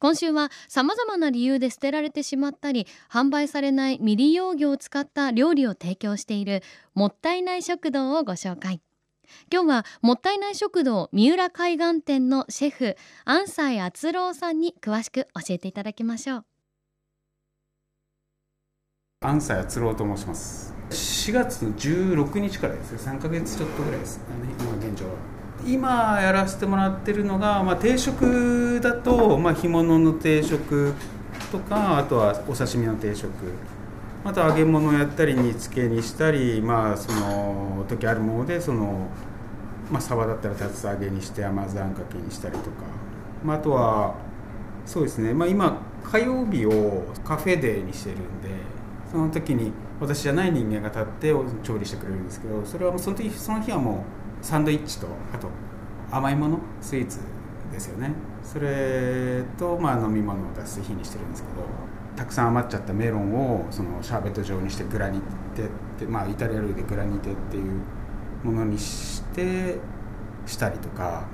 [0.00, 6.62] 今週は様々な理由で捨てられてしまったり販売されない未利用魚を使った料理を提供している
[6.94, 8.80] もったいない食堂をご紹介。
[9.52, 16.44] 今日はもったいない食堂三浦海岸店のシェフ安西敦郎さんに詳しく教えていただきましょう。
[19.20, 20.74] 安西敦郎と申します。
[20.88, 24.16] 4月の16日からですね3ヶ月ちょっとぐらいです。
[24.18, 24.24] ね
[24.58, 25.39] 今現状は。
[25.66, 30.94] 今やらせてもらってるのが、まあ、定食だと、まあ、干物の定食
[31.52, 33.28] とかあとはお刺身の定食。
[34.22, 39.08] あと揚げ物やったり煮付けにしたりまあその時あるものでその
[39.90, 42.70] まあサバだったら竜田揚げにして甘酢あんかけにしたりとか、
[43.42, 44.14] まあ、あとは
[44.84, 45.32] そうですね。
[45.32, 48.79] まあ今火曜日をカフェデーにしてるんで。
[49.10, 54.04] その時に私じゃない人間が立って調理してくれるんですけどそれはもうその時その日はも
[54.42, 55.48] うサンドイッチとあと
[56.10, 57.20] 甘いものスイーツ
[57.72, 58.12] ですよね。
[58.42, 61.64] それとまあ飲み物を出す日にしてるんですけど
[62.16, 65.20] たくさん余っちゃったメロンをそのシャーベット状にしてグラニ
[65.54, 65.66] テっ
[65.98, 67.80] てまあイタリア料理でグラニテっていう
[68.42, 69.78] ものにして
[70.46, 71.26] したりとか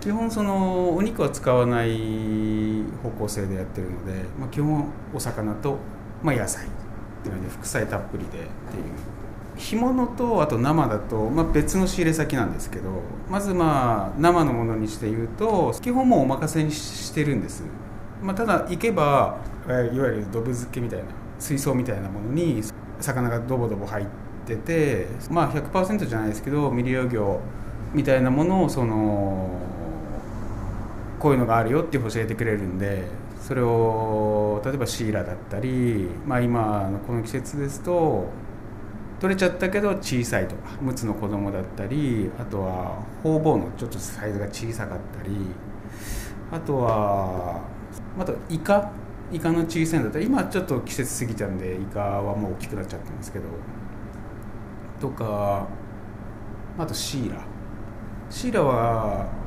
[0.00, 5.78] 基本そのお肉は使わない方向性でやってるので、まあ、基本お魚と、
[6.22, 6.66] まあ、野菜。
[7.24, 8.44] っていうので副菜たっぷりでっていう。
[9.56, 17.62] 干物とあと生だと、まあ、別の仕入れ先なんですけどまずまあ生のものにして言うと基本もうお任せにしてるんです、
[18.20, 21.04] まあ、ただ行けばいわゆるドブ漬けみたいな
[21.38, 22.62] 水槽みたいなものに
[23.00, 24.06] 魚がドボドボ入っ
[24.44, 27.40] ててまあ100%じゃないですけど未利用魚
[27.94, 29.50] みたいなものをその
[31.20, 33.04] こういうのがあるよって教えてくれるんで
[33.46, 38.26] それを例えばシイラだったり、まあ、今のこの季節ですと
[39.20, 45.36] 取れちゃったけど小さいとか陸奥の子供だったりあとはホウボウのちょっとサイズが小さかったり
[46.50, 47.60] あとは
[48.18, 48.90] あとイカ
[49.30, 53.44] イカの小さいんだったら今ちょっと季節過ぎちゃうんでイカはもう大きくなっちゃったんですけど
[55.02, 55.66] とか
[56.78, 57.44] あとシイラ。
[58.30, 59.43] シイラは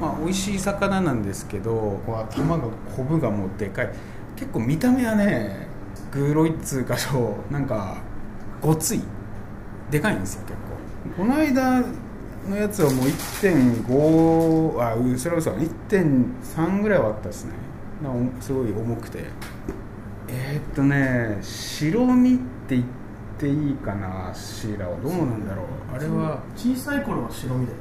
[0.00, 2.64] まあ美味しい魚なんですけど頭が
[2.96, 3.92] コブがもうでかい。
[4.36, 5.68] 結構見た目はね
[6.10, 7.98] グロいっつうかそうなんか
[8.60, 9.02] ごつい。
[9.90, 10.54] でかいんですよ結
[11.16, 11.22] 構。
[11.22, 11.82] この間
[12.48, 17.52] のやつはもう1.5あうそれこそ1.3ぐらいはあったですね。
[18.40, 19.24] すごい重くて。
[20.28, 22.84] えー、っとね白身って言っ
[23.38, 24.96] ていいかなシーラは。
[25.00, 25.66] どうなんだろう。
[25.94, 26.40] あれは。
[26.56, 27.78] 小さい頃は白身だよ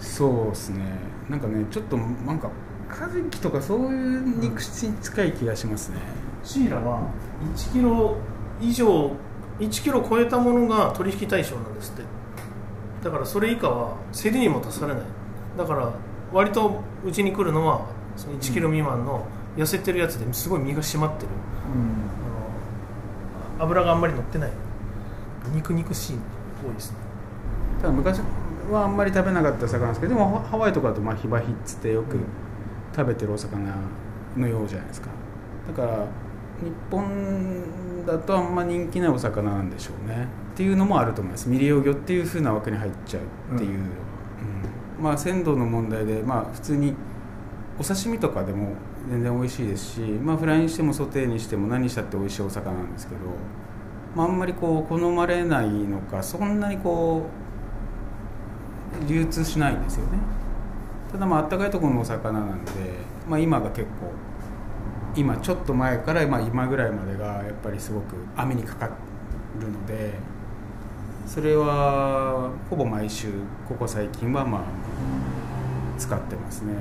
[0.00, 0.84] そうですね。
[1.28, 2.50] なんかねちょっとなんか
[2.88, 5.98] カジキとかそういう肉質に近い気がしますね、
[6.42, 7.08] うん、シーラは
[7.54, 8.16] 1キロ
[8.60, 9.12] 以上
[9.60, 12.02] 1キロ超えたものが取引対象なんですって。
[13.04, 15.02] だからそれ以下は競りにも出されない。
[15.56, 15.92] だから
[16.32, 21.28] 割とうちに来るのはその1キロ未満の痩せてるやつですごい身が締まってる、
[21.74, 21.80] うん、
[23.58, 24.50] あの油があんまり乗ってない。
[25.54, 26.16] 肉肉しい
[26.64, 26.96] 多いですね。
[27.80, 28.20] ただ昔
[28.70, 32.18] はあんまり食べなかった魚ですけどでもハワイとかだとまあヒバヒっつってよく
[32.94, 33.74] 食べてるお魚
[34.36, 35.08] のようじゃないですか。
[35.68, 36.06] だから
[36.62, 40.26] 日本だとあんま人気ないお魚なんでしょうね。
[40.54, 41.44] っていうのもあると思います。
[41.44, 43.84] 未利用魚っていうふうな枠に入っちゃうっていう、うん、うん、
[45.02, 46.94] まあ鮮度の問題でまあ普通に
[47.78, 48.74] お刺身とかでも
[49.08, 53.20] 全然美味しいですし、まあ、フライにしてもソテーにしても何したって美味しいお魚なんですけど、
[54.14, 57.49] まあ、あんまりこう好まれないのかそんなにこう
[59.08, 60.18] 流通しないんですよね。
[61.12, 62.70] ただまああったかいところのお魚なんで、
[63.28, 64.12] まあ、今が結構
[65.16, 68.90] 今ちょっと前からま今ぐらいまでがやっぱりすごく雨にかか
[69.58, 70.14] るので
[71.26, 73.28] それはほぼ毎週
[73.68, 74.62] ここ最近はまあ
[75.98, 76.74] 使ってますね。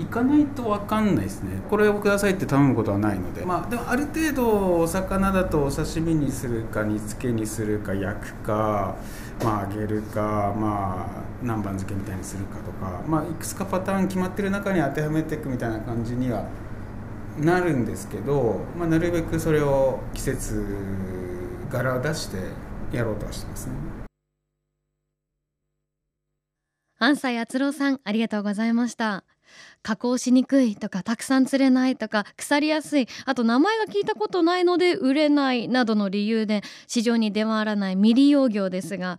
[0.00, 1.60] 行かないと分かんないですね。
[1.68, 3.44] これをくださいって頼むことはないので。
[3.44, 8.96] まあでもある程度お魚だとお刺身にするか煮付けにするか焼くか
[9.44, 16.46] まあ揚げるかまあ南蛮漬けみたいにするかとかまあいくつかパターン決まってる中に当てはめていくみたいな感じには
[17.38, 20.64] なるんですけど、まあ、なるべくそれを季節
[21.70, 22.38] 柄を出して
[22.92, 24.00] やろうとはしてますね。
[27.02, 29.24] 安西敦郎さんありがとうございました
[29.82, 33.08] 加工しにくいとかたくさん釣れないとか腐りやすい。
[33.24, 39.18] あと名前が聞いたことないので売れないなどの理由で市場に出回らない未利用魚ですが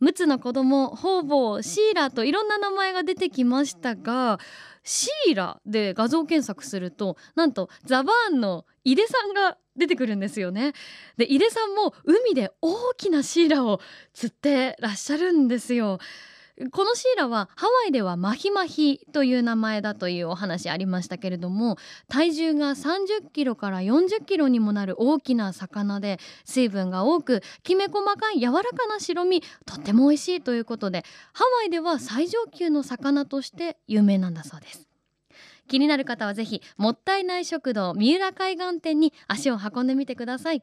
[0.00, 4.38] 陸奥の子供ホウボウシーラといろんな名前が出てきましたが
[4.84, 10.72] シーラで画像検索するとなんとザバーンの井出さんが出てくるんですよね。
[11.16, 13.80] で井出さんも海で大きなシーラを
[14.12, 15.98] 釣ってらっしゃるんですよ。
[16.72, 21.76] このシーラはハワイではマヒマヒという名前だというお話ありましたけれども
[22.08, 34.88] 体重が30キロから40キロにもなる大きな魚で水分が多くきめ細かい柔らかな白身とっても美味しいということでハワイでは最上級の魚として有名なんだそうです。
[35.68, 40.62] 気になる方はぜひもったいない食堂三浦海岸店に足を運んでみてください。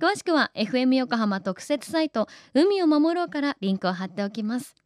[0.00, 4.85] 詳しくは FM 横浜特設サイト海を守ろうからリンクを貼っておきます。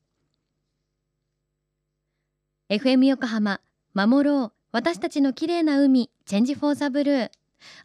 [2.71, 3.59] FM 横浜
[3.93, 4.51] 守ろう。
[4.71, 7.29] 私たちの綺麗な海チェンジフォーザブルー。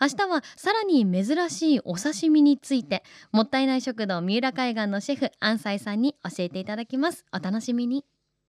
[0.00, 3.03] 明日はさらに珍しいお刺身について
[3.33, 7.25] もったいない食堂三浦海岸のシェフ安西さんに教えていただきます。
[7.33, 8.05] お楽しみに。